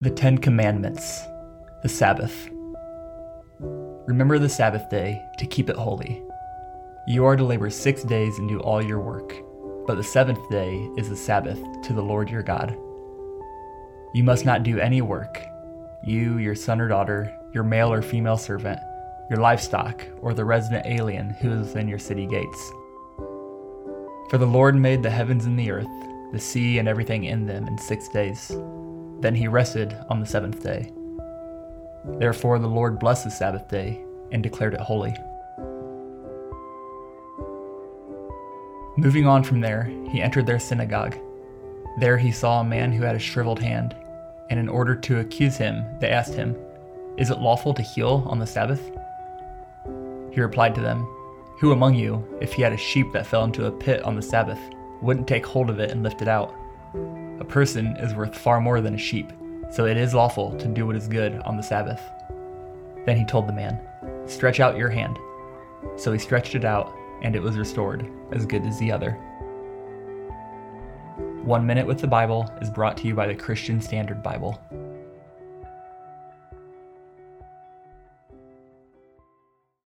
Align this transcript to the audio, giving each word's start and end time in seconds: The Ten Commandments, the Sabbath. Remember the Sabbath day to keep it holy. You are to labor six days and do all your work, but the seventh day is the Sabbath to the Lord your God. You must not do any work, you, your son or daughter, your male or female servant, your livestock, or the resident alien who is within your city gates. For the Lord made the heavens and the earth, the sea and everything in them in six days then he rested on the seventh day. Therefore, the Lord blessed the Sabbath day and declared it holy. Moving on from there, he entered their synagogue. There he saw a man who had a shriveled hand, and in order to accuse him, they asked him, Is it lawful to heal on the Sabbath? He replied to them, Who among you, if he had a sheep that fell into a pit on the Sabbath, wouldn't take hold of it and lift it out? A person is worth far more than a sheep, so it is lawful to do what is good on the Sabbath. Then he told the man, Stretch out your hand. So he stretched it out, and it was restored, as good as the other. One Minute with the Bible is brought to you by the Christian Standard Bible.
The 0.00 0.10
Ten 0.10 0.38
Commandments, 0.38 1.26
the 1.82 1.88
Sabbath. 1.88 2.48
Remember 3.58 4.38
the 4.38 4.48
Sabbath 4.48 4.88
day 4.88 5.20
to 5.38 5.46
keep 5.46 5.68
it 5.68 5.74
holy. 5.74 6.22
You 7.08 7.24
are 7.24 7.34
to 7.34 7.42
labor 7.42 7.68
six 7.68 8.04
days 8.04 8.38
and 8.38 8.48
do 8.48 8.60
all 8.60 8.80
your 8.80 9.00
work, 9.00 9.34
but 9.88 9.96
the 9.96 10.04
seventh 10.04 10.48
day 10.50 10.88
is 10.96 11.08
the 11.08 11.16
Sabbath 11.16 11.58
to 11.82 11.92
the 11.92 12.00
Lord 12.00 12.30
your 12.30 12.44
God. 12.44 12.78
You 14.14 14.22
must 14.22 14.44
not 14.44 14.62
do 14.62 14.78
any 14.78 15.02
work, 15.02 15.44
you, 16.04 16.38
your 16.38 16.54
son 16.54 16.80
or 16.80 16.86
daughter, 16.86 17.36
your 17.52 17.64
male 17.64 17.92
or 17.92 18.00
female 18.00 18.38
servant, 18.38 18.78
your 19.28 19.40
livestock, 19.40 20.06
or 20.20 20.32
the 20.32 20.44
resident 20.44 20.86
alien 20.86 21.30
who 21.30 21.50
is 21.50 21.66
within 21.66 21.88
your 21.88 21.98
city 21.98 22.28
gates. 22.28 22.70
For 24.30 24.38
the 24.38 24.46
Lord 24.46 24.76
made 24.76 25.02
the 25.02 25.10
heavens 25.10 25.44
and 25.44 25.58
the 25.58 25.72
earth, 25.72 25.88
the 26.30 26.38
sea 26.38 26.78
and 26.78 26.86
everything 26.86 27.24
in 27.24 27.46
them 27.46 27.66
in 27.66 27.76
six 27.78 28.08
days 28.08 28.52
then 29.20 29.34
he 29.34 29.48
rested 29.48 29.96
on 30.08 30.20
the 30.20 30.26
seventh 30.26 30.62
day. 30.62 30.92
Therefore, 32.04 32.58
the 32.58 32.68
Lord 32.68 32.98
blessed 32.98 33.24
the 33.24 33.30
Sabbath 33.30 33.68
day 33.68 34.00
and 34.32 34.42
declared 34.42 34.74
it 34.74 34.80
holy. 34.80 35.14
Moving 38.96 39.26
on 39.26 39.44
from 39.44 39.60
there, 39.60 39.84
he 40.10 40.20
entered 40.20 40.46
their 40.46 40.58
synagogue. 40.58 41.16
There 41.98 42.18
he 42.18 42.32
saw 42.32 42.60
a 42.60 42.64
man 42.64 42.92
who 42.92 43.04
had 43.04 43.14
a 43.14 43.20
shriveled 43.20 43.60
hand, 43.60 43.94
and 44.50 44.58
in 44.58 44.68
order 44.68 44.94
to 44.94 45.20
accuse 45.20 45.56
him, 45.56 45.84
they 46.00 46.08
asked 46.08 46.34
him, 46.34 46.56
Is 47.16 47.30
it 47.30 47.38
lawful 47.38 47.74
to 47.74 47.82
heal 47.82 48.26
on 48.28 48.38
the 48.38 48.46
Sabbath? 48.46 48.90
He 50.32 50.40
replied 50.40 50.74
to 50.74 50.80
them, 50.80 51.06
Who 51.60 51.72
among 51.72 51.94
you, 51.94 52.26
if 52.40 52.52
he 52.52 52.62
had 52.62 52.72
a 52.72 52.76
sheep 52.76 53.12
that 53.12 53.26
fell 53.26 53.44
into 53.44 53.66
a 53.66 53.72
pit 53.72 54.02
on 54.02 54.16
the 54.16 54.22
Sabbath, 54.22 54.58
wouldn't 55.00 55.28
take 55.28 55.46
hold 55.46 55.70
of 55.70 55.78
it 55.78 55.90
and 55.90 56.02
lift 56.02 56.22
it 56.22 56.28
out? 56.28 56.54
A 57.40 57.44
person 57.44 57.96
is 57.98 58.14
worth 58.14 58.36
far 58.36 58.60
more 58.60 58.80
than 58.80 58.94
a 58.94 58.98
sheep, 58.98 59.32
so 59.70 59.86
it 59.86 59.96
is 59.96 60.14
lawful 60.14 60.56
to 60.58 60.66
do 60.66 60.86
what 60.86 60.96
is 60.96 61.06
good 61.06 61.40
on 61.44 61.56
the 61.56 61.62
Sabbath. 61.62 62.00
Then 63.06 63.16
he 63.16 63.24
told 63.24 63.46
the 63.46 63.52
man, 63.52 63.80
Stretch 64.26 64.60
out 64.60 64.76
your 64.76 64.88
hand. 64.88 65.16
So 65.96 66.12
he 66.12 66.18
stretched 66.18 66.54
it 66.54 66.64
out, 66.64 66.92
and 67.22 67.36
it 67.36 67.42
was 67.42 67.56
restored, 67.56 68.10
as 68.32 68.44
good 68.44 68.66
as 68.66 68.78
the 68.78 68.90
other. 68.90 69.12
One 71.44 71.64
Minute 71.64 71.86
with 71.86 72.00
the 72.00 72.06
Bible 72.08 72.52
is 72.60 72.70
brought 72.70 72.96
to 72.98 73.06
you 73.06 73.14
by 73.14 73.28
the 73.28 73.34
Christian 73.34 73.80
Standard 73.80 74.22
Bible. 74.22 74.60